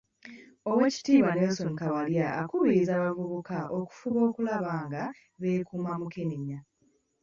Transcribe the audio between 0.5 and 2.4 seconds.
Oweekitiibwa Nelson Kawalya